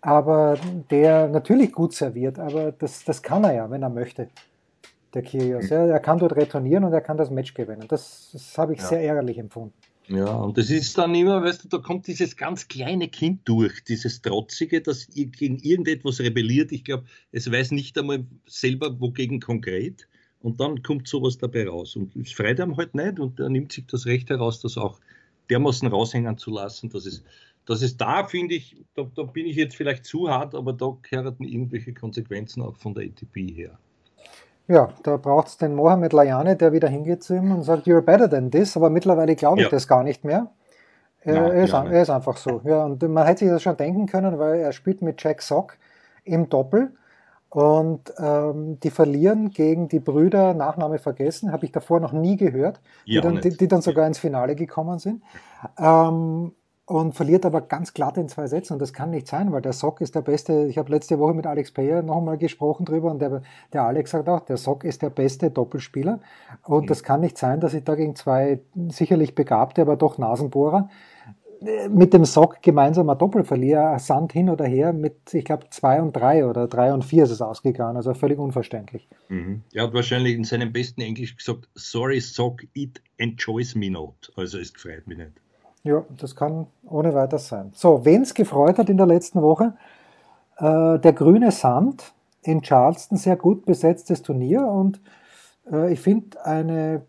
[0.00, 0.56] aber
[0.90, 4.28] der natürlich gut serviert, aber das, das kann er ja, wenn er möchte,
[5.14, 5.68] der Kyrgios.
[5.68, 7.86] Ja, er kann dort retournieren und er kann das Match gewinnen.
[7.88, 8.86] Das, das habe ich ja.
[8.86, 9.74] sehr ärgerlich empfunden.
[10.08, 13.84] Ja, und das ist dann immer, weißt du, da kommt dieses ganz kleine Kind durch,
[13.84, 16.72] dieses Trotzige, das gegen irgendetwas rebelliert.
[16.72, 20.08] Ich glaube, es weiß nicht einmal selber, wogegen konkret.
[20.40, 21.94] Und dann kommt sowas dabei raus.
[21.94, 24.98] Und es freut einem halt nicht und er nimmt sich das Recht heraus, das auch
[25.50, 27.22] dermaßen raushängen zu lassen, dass es,
[27.64, 30.96] dass es da, finde ich, da, da bin ich jetzt vielleicht zu hart, aber da
[31.02, 33.78] gehören irgendwelche Konsequenzen auch von der ATP her.
[34.68, 38.00] Ja, da braucht es den Mohamed Layane, der wieder hingeht zu ihm und sagt, you're
[38.00, 39.70] better than this, aber mittlerweile glaube ich ja.
[39.70, 40.48] das gar nicht mehr.
[41.24, 42.60] Er, ja, er, ist, ja, er, ist, einfach so.
[42.64, 45.76] Ja, und man hätte sich das schon denken können, weil er spielt mit Jack Sock
[46.24, 46.92] im Doppel
[47.48, 52.80] und ähm, die verlieren gegen die Brüder, Nachname vergessen, habe ich davor noch nie gehört,
[53.06, 55.22] die, dann, die, die dann, sogar ins Finale gekommen sind.
[55.78, 56.52] Ähm,
[56.86, 58.74] und verliert aber ganz glatt in zwei Sätzen.
[58.74, 60.66] Und das kann nicht sein, weil der Sock ist der beste.
[60.66, 63.42] Ich habe letzte Woche mit Alex Payer noch einmal gesprochen drüber und der,
[63.72, 66.20] der Alex sagt auch, der Sock ist der beste Doppelspieler.
[66.64, 66.86] Und mhm.
[66.88, 70.88] das kann nicht sein, dass ich da gegen zwei sicherlich begabte, aber doch Nasenbohrer
[71.60, 73.44] äh, mit dem Sock gemeinsam ein Doppel
[73.98, 77.30] Sand hin oder her, mit, ich glaube, zwei und drei oder drei und vier ist
[77.30, 79.08] es ausgegangen, also völlig unverständlich.
[79.28, 79.62] Mhm.
[79.72, 84.32] Er hat wahrscheinlich in seinem besten Englisch gesagt, sorry Sock, it enjoys me not.
[84.36, 85.41] Also es gefreut mich nicht.
[85.84, 87.72] Ja, das kann ohne weiteres sein.
[87.74, 89.74] So, wen es gefreut hat in der letzten Woche,
[90.58, 95.00] äh, der grüne Sand in Charleston, sehr gut besetztes Turnier und
[95.70, 97.02] äh, ich finde eine,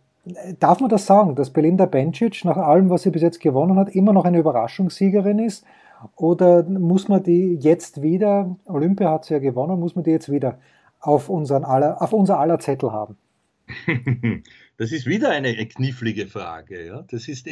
[0.59, 3.89] darf man das sagen, dass Belinda Bencic nach allem, was sie bis jetzt gewonnen hat,
[3.89, 5.65] immer noch eine Überraschungssiegerin ist?
[6.15, 10.31] Oder muss man die jetzt wieder, Olympia hat sie ja gewonnen, muss man die jetzt
[10.31, 10.57] wieder
[10.99, 13.17] auf, unseren aller, auf unser aller Zettel haben?
[14.77, 16.85] Das ist wieder eine knifflige Frage.
[16.85, 17.03] Ja?
[17.03, 17.47] Das ist,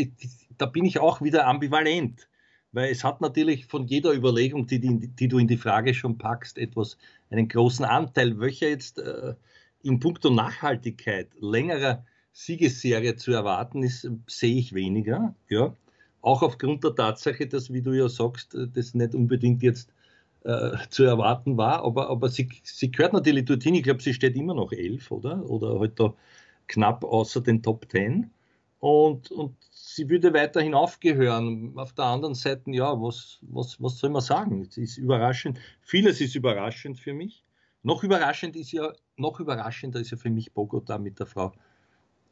[0.58, 2.28] da bin ich auch wieder ambivalent,
[2.72, 6.18] weil es hat natürlich von jeder Überlegung, die, die, die du in die Frage schon
[6.18, 6.98] packst, etwas,
[7.30, 8.40] einen großen Anteil.
[8.40, 9.36] Welcher jetzt äh,
[9.84, 15.36] in puncto Nachhaltigkeit längerer Siegesserie zu erwarten ist, sehe ich weniger.
[15.48, 15.76] Ja?
[16.22, 19.94] Auch aufgrund der Tatsache, dass, wie du ja sagst, das nicht unbedingt jetzt
[20.44, 23.76] äh, zu erwarten war, aber, aber sie, sie gehört natürlich dorthin.
[23.76, 25.48] Ich glaube, sie steht immer noch elf, oder?
[25.50, 26.14] Oder halt da
[26.68, 28.32] knapp außer den Top Ten.
[28.80, 31.74] Und, und sie würde weiterhin aufgehören.
[31.78, 34.62] Auf der anderen Seite, ja, was, was, was soll man sagen?
[34.62, 35.60] Es ist überraschend.
[35.82, 37.46] Vieles ist überraschend für mich.
[37.84, 41.52] Noch überraschend ist ja, noch überraschender ist ja für mich Bogota mit der Frau,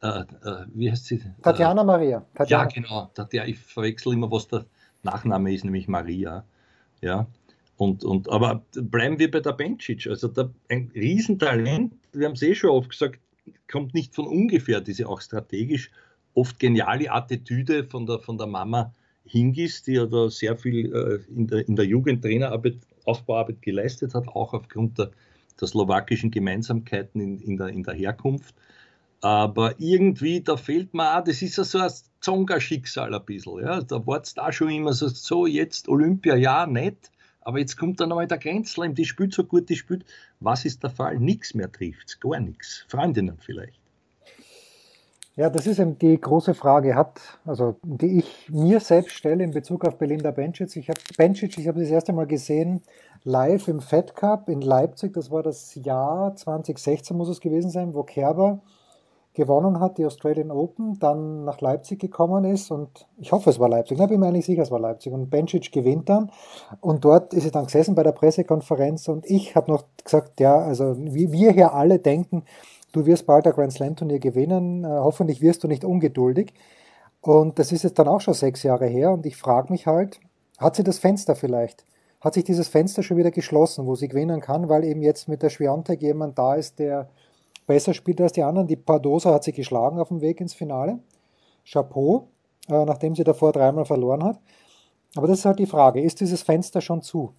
[0.01, 1.21] äh, äh, wie heißt sie?
[1.41, 2.25] Tatjana Maria.
[2.35, 2.63] Tatjana.
[2.63, 3.11] Ja, genau.
[3.13, 4.65] Tatjana, ich verwechsel immer, was der
[5.03, 6.45] Nachname ist, nämlich Maria.
[7.01, 7.27] Ja.
[7.79, 10.05] Und, und, aber bleiben wir bei der Bencic.
[10.07, 11.93] Also der, ein Riesentalent.
[12.11, 13.21] Wir haben es eh schon oft gesagt,
[13.71, 15.89] kommt nicht von ungefähr, diese auch strategisch
[16.33, 21.31] oft geniale Attitüde von der, von der Mama Hingis, die ja da sehr viel äh,
[21.33, 25.11] in, der, in der Jugendtrainerarbeit, Aufbauarbeit geleistet hat, auch aufgrund der,
[25.61, 28.55] der slowakischen Gemeinsamkeiten in, in, der, in der Herkunft.
[29.21, 33.61] Aber irgendwie, da fehlt mir auch, das ist ja so ein Zonga-Schicksal ein bisschen.
[33.61, 33.81] Ja?
[33.81, 37.09] Da war es da schon immer so, so jetzt Olympia, ja, nett,
[37.49, 40.05] aber jetzt kommt dann einmal der Grenzleim, die spielt so gut, die spielt.
[40.39, 41.17] Was ist der Fall?
[41.17, 42.85] Nichts mehr trifft, gar nichts.
[42.87, 43.79] Freundinnen vielleicht.
[45.35, 49.49] Ja, das ist eben die große Frage, hat, also die ich mir selbst stelle in
[49.49, 50.75] Bezug auf Belinda Bencic.
[50.75, 52.83] Ich habe Bencic, ich habe das erste Mal gesehen
[53.23, 55.13] live im Fed Cup in Leipzig.
[55.13, 58.61] Das war das Jahr 2016 muss es gewesen sein, wo Kerber
[59.39, 63.69] gewonnen hat, die Australian Open, dann nach Leipzig gekommen ist und ich hoffe, es war
[63.69, 65.13] Leipzig, ich bin mir eigentlich sicher, es war Leipzig.
[65.13, 66.29] Und Bencic gewinnt dann.
[66.81, 70.57] Und dort ist er dann gesessen bei der Pressekonferenz und ich habe noch gesagt, ja,
[70.57, 72.43] also wir hier alle denken,
[72.91, 76.53] du wirst bald ein Grand Slam Turnier gewinnen, äh, hoffentlich wirst du nicht ungeduldig.
[77.21, 80.19] Und das ist jetzt dann auch schon sechs Jahre her und ich frage mich halt,
[80.57, 81.85] hat sie das Fenster vielleicht?
[82.19, 85.41] Hat sich dieses Fenster schon wieder geschlossen, wo sie gewinnen kann, weil eben jetzt mit
[85.41, 87.07] der Schwiontek jemand da ist, der
[87.69, 88.67] besser spielt als die anderen.
[88.67, 90.99] Die Pardosa hat sie geschlagen auf dem Weg ins Finale.
[91.63, 92.27] Chapeau,
[92.67, 94.39] äh, nachdem sie davor dreimal verloren hat.
[95.15, 97.33] Aber das ist halt die Frage, ist dieses Fenster schon zu?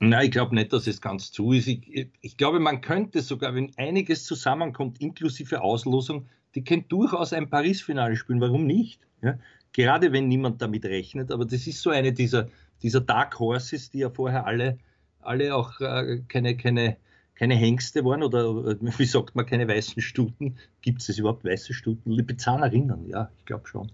[0.00, 1.66] Nein, ich glaube nicht, dass es ganz zu ist.
[1.66, 7.50] Ich, ich, glaube, man könnte sogar, wenn einiges zusammenkommt, inklusive Auslosung, die könnte durchaus ein
[7.50, 8.40] Paris-Finale spielen.
[8.40, 8.98] Warum nicht?
[9.20, 9.38] Ja?
[9.74, 11.30] Gerade wenn niemand damit rechnet.
[11.30, 12.48] Aber das ist so eine dieser,
[12.82, 14.78] dieser Dark Horses, die ja vorher alle,
[15.20, 16.96] alle auch äh, keine, keine
[17.40, 18.44] keine Hengste waren oder
[18.98, 20.56] wie sagt man, keine weißen Stuten.
[20.82, 22.10] Gibt es überhaupt weiße Stuten?
[22.10, 23.90] Lipizanerinnen, ja, ich glaube schon.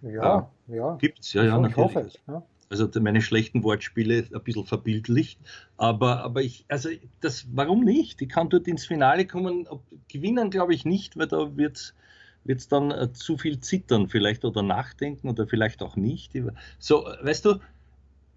[0.00, 0.50] Ja, ja.
[0.68, 0.96] ja.
[0.96, 1.76] Gibt es, ja, ja, natürlich.
[1.76, 2.42] Hoffe es, ja.
[2.70, 5.38] Also meine schlechten Wortspiele ein bisschen verbildlicht.
[5.76, 6.88] Aber, aber ich, also
[7.20, 8.22] das, warum nicht?
[8.22, 9.68] Ich kann dort ins Finale kommen.
[10.08, 11.94] Gewinnen glaube ich nicht, weil da wird
[12.46, 16.32] es dann äh, zu viel zittern vielleicht oder nachdenken oder vielleicht auch nicht.
[16.78, 17.58] So, weißt du,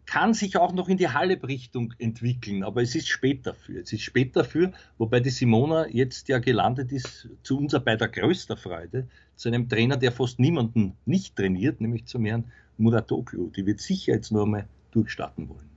[0.08, 3.82] kann sich auch noch in die Halep-Richtung entwickeln, aber es ist spät dafür.
[3.82, 8.56] Es ist spät dafür, wobei die Simona jetzt ja gelandet ist, zu unserer beider größter
[8.56, 12.46] Freude, zu einem Trainer, der fast niemanden nicht trainiert, nämlich zum Herrn
[12.78, 13.50] Muratoglu.
[13.50, 15.70] Die wird sicher jetzt nur mal durchstarten wollen.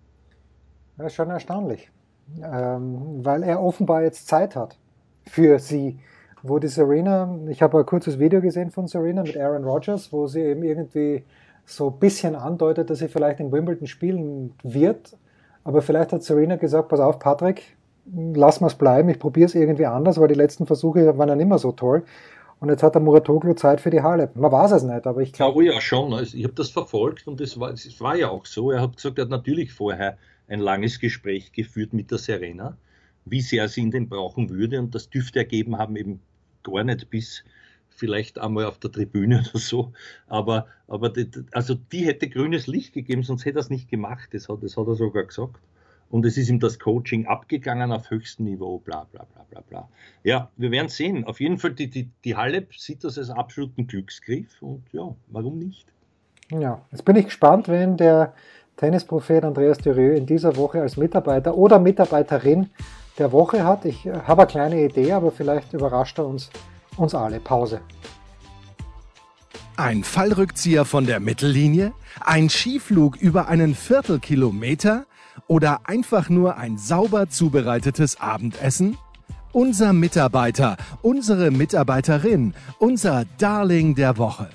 [0.97, 1.90] Das ist schon erstaunlich,
[2.43, 4.79] ähm, weil er offenbar jetzt Zeit hat
[5.27, 5.99] für sie.
[6.43, 10.27] Wo die Serena, ich habe ein kurzes Video gesehen von Serena mit Aaron Rodgers, wo
[10.27, 11.23] sie eben irgendwie
[11.71, 15.17] so ein bisschen andeutet, dass sie vielleicht in Wimbledon spielen wird.
[15.65, 19.55] Aber vielleicht hat Serena gesagt, pass auf, Patrick, lassen wir es bleiben, ich probiere es
[19.55, 22.03] irgendwie anders, weil die letzten Versuche waren ja nicht mehr so toll.
[22.59, 24.31] Und jetzt hat der Muratoglu Zeit für die Halle.
[24.35, 25.65] Man weiß es nicht, aber ich glaube.
[25.65, 26.13] Ja, schon.
[26.13, 28.71] Also ich habe das verfolgt und es war, war ja auch so.
[28.71, 32.77] Er hat gesagt, er hat natürlich vorher ein langes Gespräch geführt mit der Serena,
[33.25, 34.79] wie sehr sie ihn denn brauchen würde.
[34.79, 36.21] Und das dürfte ergeben haben, eben
[36.63, 37.45] gar nicht bis
[38.01, 39.93] vielleicht einmal auf der Tribüne oder so.
[40.27, 44.31] Aber, aber die, also die hätte grünes Licht gegeben, sonst hätte er es nicht gemacht.
[44.33, 45.61] Das hat, das hat er sogar gesagt
[46.11, 49.89] und es ist ihm das Coaching abgegangen auf höchstem Niveau, bla bla bla bla bla.
[50.25, 51.25] Ja, wir werden sehen.
[51.25, 55.59] Auf jeden Fall, die, die, die Halle sieht das als absoluten Glücksgriff und ja, warum
[55.59, 55.87] nicht?
[56.51, 58.35] Ja, jetzt bin ich gespannt, wenn der
[58.77, 62.71] Tennisprophet Andreas Dürieu in dieser Woche als Mitarbeiter oder Mitarbeiterin
[63.19, 63.85] der Woche hat.
[63.85, 66.51] Ich habe eine kleine Idee, aber vielleicht überrascht er uns,
[67.01, 67.41] uns alle.
[67.41, 67.81] Pause.
[69.77, 71.93] Ein Fallrückzieher von der Mittellinie?
[72.21, 75.07] Ein Skiflug über einen Viertelkilometer?
[75.47, 78.97] oder einfach nur ein sauber zubereitetes Abendessen?
[79.53, 84.49] Unser Mitarbeiter, unsere Mitarbeiterin, unser Darling der Woche.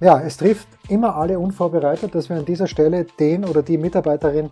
[0.00, 4.50] Ja, es trifft immer alle unvorbereitet, dass wir an dieser Stelle den oder die Mitarbeiterin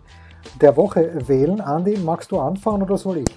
[0.61, 1.59] der Woche wählen.
[1.59, 3.27] Andi, magst du anfangen oder soll ich?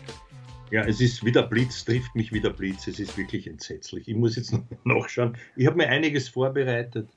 [0.74, 2.88] Ja, es ist wieder Blitz, trifft mich wieder Blitz.
[2.88, 4.08] Es ist wirklich entsetzlich.
[4.08, 5.36] Ich muss jetzt noch nachschauen.
[5.54, 7.08] Ich habe mir einiges vorbereitet.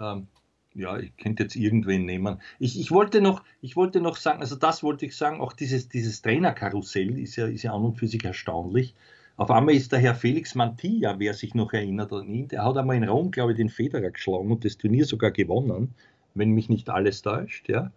[0.00, 0.26] Ähm,
[0.74, 2.42] ja, ich könnte jetzt irgendwen nehmen.
[2.58, 5.88] Ich, ich, wollte noch, ich wollte noch sagen, also das wollte ich sagen, auch dieses,
[5.88, 8.96] dieses Trainerkarussell ist ja, ist ja an und für sich erstaunlich.
[9.36, 12.76] Auf einmal ist der Herr Felix Mantilla, wer sich noch erinnert an ihn, der hat
[12.76, 15.94] einmal in Rom, glaube ich, den Federer geschlagen und das Turnier sogar gewonnen,
[16.34, 17.92] wenn mich nicht alles täuscht, ja.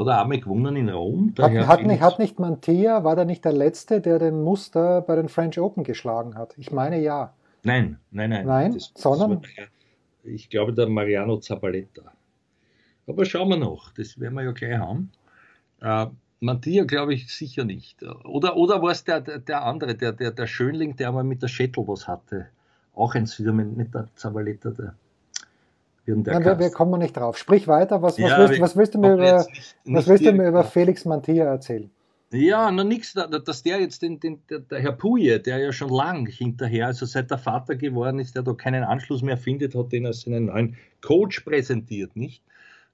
[0.00, 1.34] Hat er einmal gewonnen in Rom?
[1.38, 5.14] Hat, hat, nicht, hat nicht Mantilla, war der nicht der Letzte, der den Muster bei
[5.14, 6.54] den French Open geschlagen hat?
[6.56, 7.34] Ich meine ja.
[7.64, 8.46] Nein, nein, nein.
[8.46, 9.42] Nein, das, sondern?
[9.42, 9.66] Das
[10.24, 12.00] ich glaube, der Mariano Zabaleta.
[13.06, 15.12] Aber schauen wir noch, das werden wir ja gleich haben.
[15.82, 16.06] Äh,
[16.40, 18.02] Mattia glaube ich sicher nicht.
[18.24, 21.48] Oder, oder war es der, der andere, der, der, der Schönling, der einmal mit der
[21.48, 22.46] Schättel was hatte?
[22.94, 24.94] Auch ein Südermann, nicht der Zabaleta, der.
[26.06, 27.38] Der ja, wir, kommen nicht drauf.
[27.38, 28.02] Sprich weiter.
[28.02, 30.48] Was, was, ja, willst, was willst, du mir über, nicht, nicht was willst du mir
[30.48, 31.90] über Felix Mantilla erzählen?
[32.32, 35.88] Ja, noch nichts, dass der jetzt den, den, der, der Herr Puje, der ja schon
[35.88, 39.90] lang hinterher, also seit der Vater geworden ist, der da keinen Anschluss mehr findet, hat
[39.90, 42.44] den als seinen neuen Coach präsentiert, nicht?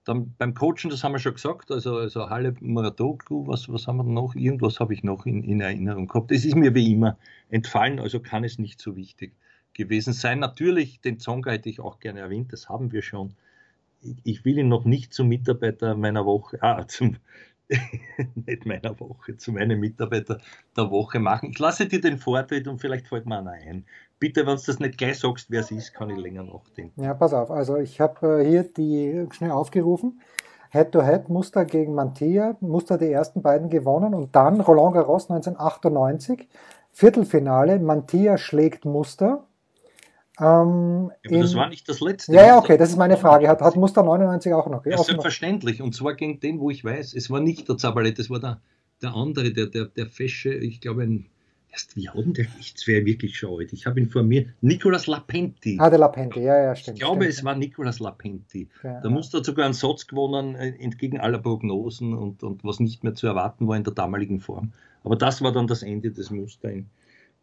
[0.05, 3.99] Dann beim Coachen, das haben wir schon gesagt, also, also Halle Maratoglu, was, was haben
[3.99, 4.35] wir noch?
[4.37, 6.31] Irgendwas habe ich noch in, in Erinnerung gehabt.
[6.31, 7.19] Das ist mir wie immer
[7.51, 9.33] entfallen, also kann es nicht so wichtig
[9.77, 10.41] gewesen sein.
[10.41, 13.35] Natürlich, den Zonga hätte ich auch gerne erwähnt, das haben wir schon.
[14.25, 17.17] Ich, will ihn noch nicht zum Mitarbeiter meiner Woche, ah, zum,
[18.47, 20.39] nicht meiner Woche, zu meinem Mitarbeiter
[20.77, 21.51] der Woche machen.
[21.51, 23.85] Ich lasse dir den Vortritt und vielleicht fällt mir einer ein.
[24.19, 27.03] Bitte, wenn du das nicht gleich sagst, wer es ist, kann ich länger nachdenken.
[27.03, 27.51] Ja, pass auf.
[27.51, 30.21] Also ich habe äh, hier die schnell aufgerufen.
[30.71, 36.49] Head-to-Head, Muster gegen Mantilla, Muster die ersten beiden gewonnen und dann Roland Garros 1998,
[36.93, 39.46] Viertelfinale, Mantilla schlägt Muster,
[40.39, 42.35] ähm, ja, das war nicht das letzte.
[42.35, 43.49] Ja, ja, okay, das ist meine Frage.
[43.49, 44.85] Hat, hat Muster 99 auch noch?
[44.85, 45.81] Ja, selbstverständlich.
[45.81, 48.61] Und zwar gegen den, wo ich weiß, es war nicht der Zabalette, es war der,
[49.01, 51.27] der andere, der, der, der Fesche, ich glaube ein,
[51.71, 53.73] erst, wie hat denn der, es wäre wirklich schon alt.
[53.73, 55.79] Ich habe ihn vor mir, Nicolas Lapenti.
[55.81, 56.99] Ah, der Lapenti, ja, ja, stimmt.
[56.99, 58.69] Ich glaube, stimmt, es war Nicolas Lapenti.
[58.83, 59.11] Ja, der.
[59.11, 63.15] Muster hat sogar einen Satz gewonnen, äh, entgegen aller Prognosen und, und was nicht mehr
[63.15, 64.73] zu erwarten war in der damaligen Form.
[65.03, 66.91] Aber das war dann das Ende des Muster in,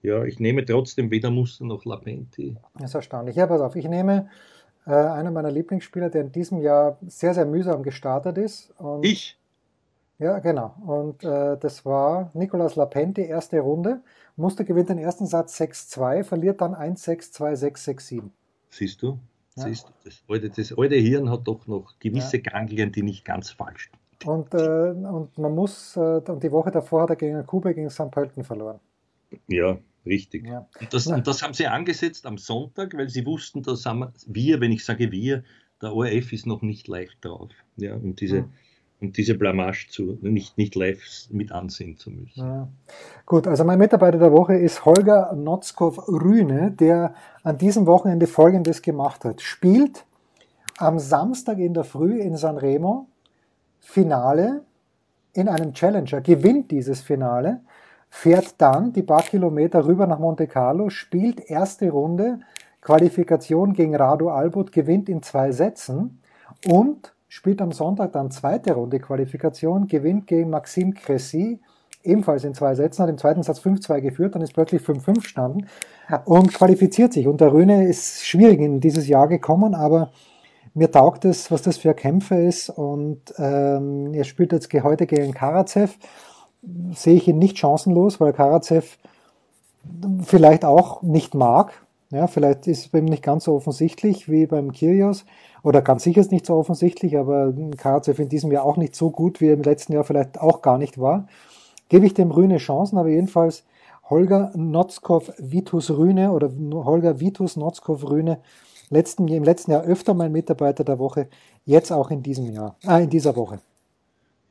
[0.04, 2.58] ja, ich nehme trotzdem weder Muster noch Lapenti.
[2.76, 3.38] Das ist erstaunlich.
[3.38, 4.30] Ja, pass auf, ich nehme
[4.86, 8.74] äh, einen meiner Lieblingsspieler, der in diesem Jahr sehr, sehr mühsam gestartet ist.
[9.02, 9.40] Ich?
[10.20, 10.76] Ja, genau.
[10.86, 14.02] Und äh, das war Nicolas Lapenti, erste Runde.
[14.36, 18.24] Muster gewinnt den ersten Satz 6-2, verliert dann 1-6, 2-6, 6-7.
[18.70, 19.20] Siehst du?
[19.56, 19.64] Ja.
[19.64, 19.92] Siehst du?
[20.04, 22.44] Das, alte, das alte Hirn hat doch noch gewisse ja.
[22.44, 24.28] Ganglien, die nicht ganz falsch sind.
[24.28, 27.90] Und, äh, und man muss, äh, und die Woche davor hat er gegen Kuba gegen
[27.90, 28.12] St.
[28.12, 28.80] Pölten verloren.
[29.48, 30.46] Ja, Richtig.
[30.48, 30.68] Ja.
[30.80, 34.72] Und, das, und, das, haben sie angesetzt am Sonntag, weil sie wussten, dass wir, wenn
[34.72, 35.44] ich sage wir,
[35.82, 37.52] der ORF ist noch nicht live drauf.
[37.78, 38.54] Ja, und diese, mhm.
[39.02, 42.40] und diese Blamage zu, nicht, nicht live mit ansehen zu müssen.
[42.40, 42.68] Ja.
[43.26, 49.24] Gut, also mein Mitarbeiter der Woche ist Holger Notzkow-Rühne, der an diesem Wochenende Folgendes gemacht
[49.26, 49.42] hat.
[49.42, 50.06] Spielt
[50.78, 53.08] am Samstag in der Früh in Sanremo
[53.80, 54.64] Finale
[55.34, 57.62] in einem Challenger, gewinnt dieses Finale
[58.16, 62.40] fährt dann die paar Kilometer rüber nach Monte Carlo, spielt erste Runde,
[62.80, 66.22] Qualifikation gegen Radu Albut, gewinnt in zwei Sätzen
[66.68, 71.60] und spielt am Sonntag dann zweite Runde Qualifikation, gewinnt gegen Maxime Cressy,
[72.04, 75.66] ebenfalls in zwei Sätzen, hat im zweiten Satz 5-2 geführt, dann ist plötzlich 5-5 standen
[76.26, 77.28] und qualifiziert sich.
[77.28, 80.12] Und der Röhne ist schwierig in dieses Jahr gekommen, aber
[80.76, 85.06] Mir taugt es, was das für ein Kämpfer ist und ähm, er spielt jetzt heute
[85.06, 85.98] gegen Karatsev.
[86.94, 88.98] Sehe ich ihn nicht chancenlos, weil Karatsev
[90.24, 91.74] vielleicht auch nicht mag.
[92.12, 95.26] Ja, vielleicht ist es bei ihm nicht ganz so offensichtlich wie beim Kyrgios
[95.64, 99.10] oder ganz sicher ist nicht so offensichtlich, aber Karatsev in diesem Jahr auch nicht so
[99.10, 101.28] gut, wie er im letzten Jahr vielleicht auch gar nicht war.
[101.90, 103.64] Gebe ich dem Rühne Chancen, aber jedenfalls
[104.10, 108.40] Holger Notzkov Vitus Rühne oder Holger Vitus Notzkov Rühne
[108.90, 111.28] letzten, im letzten Jahr öfter mein Mitarbeiter der Woche,
[111.66, 113.60] jetzt auch in diesem Jahr, ah, in dieser Woche.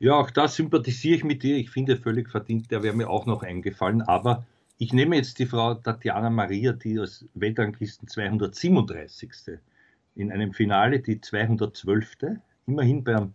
[0.03, 1.55] Ja, auch da sympathisiere ich mit dir.
[1.55, 4.01] Ich finde völlig verdient, der wäre mir auch noch eingefallen.
[4.01, 4.45] Aber
[4.77, 9.31] ich nehme jetzt die Frau Tatjana Maria, die als Weltranglisten 237.
[10.15, 12.17] in einem Finale die 212.
[12.67, 13.33] immerhin beim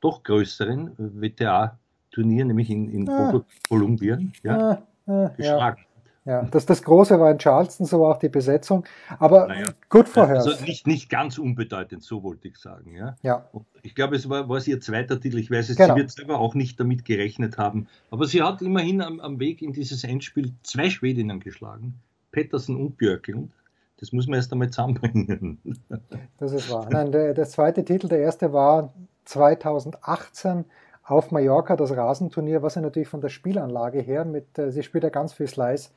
[0.00, 3.40] doch größeren WTA-Turnier, nämlich in, in ah.
[3.68, 5.84] Kolumbien, ja, ah, ah, geschlagen.
[6.24, 6.42] Ja.
[6.42, 8.84] Das, das Große war in Charleston, so war auch die Besetzung.
[9.18, 10.36] Aber naja, gut vorher.
[10.36, 12.94] Also nicht, nicht ganz unbedeutend, so wollte ich sagen.
[12.94, 13.16] Ja.
[13.22, 13.48] ja.
[13.82, 15.38] Ich glaube, es war, war ihr zweiter Titel.
[15.38, 15.94] Ich weiß es, genau.
[15.94, 17.88] sie wird selber auch nicht damit gerechnet haben.
[18.10, 22.00] Aber sie hat immerhin am, am Weg in dieses Endspiel zwei Schwedinnen geschlagen.
[22.30, 23.52] Pettersen und Björklund.
[23.98, 25.58] Das muss man erst einmal zusammenbringen.
[26.38, 26.88] Das ist wahr.
[26.88, 28.92] Nein, der, der zweite Titel, der erste war
[29.24, 30.66] 2018
[31.02, 35.04] auf Mallorca, das Rasenturnier, was ja natürlich von der Spielanlage her mit, äh, sie spielt
[35.04, 35.90] ja ganz viel Slice,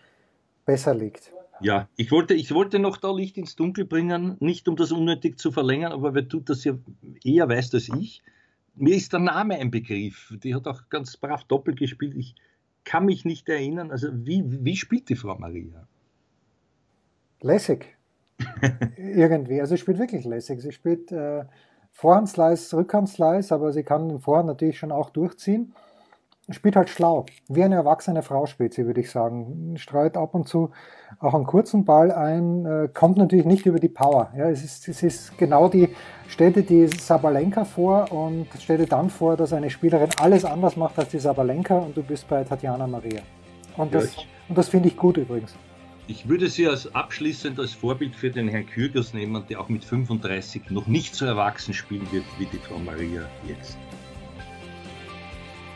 [0.72, 1.34] besser liegt.
[1.60, 5.38] Ja, ich wollte, ich wollte noch da Licht ins Dunkel bringen, nicht um das unnötig
[5.38, 6.74] zu verlängern, aber wer tut das ja
[7.26, 8.24] eher weiß als ich.
[8.76, 10.34] Mir ist der Name ein Begriff.
[10.42, 12.16] Die hat auch ganz brav doppelt gespielt.
[12.16, 12.36] Ich
[12.86, 13.92] kann mich nicht erinnern.
[13.92, 15.86] Also, wie, wie spielt die Frau Maria?
[17.42, 17.98] Lässig.
[18.96, 19.60] Irgendwie.
[19.60, 20.62] Also, sie spielt wirklich lässig.
[20.62, 21.44] Sie spielt äh,
[21.92, 25.74] Vorhandslice, Rückhandslice, aber sie kann den Vorhand natürlich schon auch durchziehen
[26.50, 27.26] spielt halt schlau.
[27.48, 29.76] Wie eine erwachsene Frau spielt sie, würde ich sagen.
[29.78, 30.72] Streut ab und zu
[31.20, 34.32] auch einen kurzen Ball ein, äh, kommt natürlich nicht über die Power.
[34.36, 35.90] Ja, es, ist, es ist genau die,
[36.28, 40.76] stell dir die Sabalenka vor und stell dir dann vor, dass eine Spielerin alles anders
[40.76, 43.22] macht als die Sabalenka und du bist bei Tatjana Maria.
[43.78, 45.56] Und das, ja, das finde ich gut übrigens.
[46.08, 49.86] Ich würde sie als abschließend als Vorbild für den Herrn Kürgers nehmen, der auch mit
[49.86, 53.78] 35 noch nicht so erwachsen spielen wird wie die Frau Maria jetzt.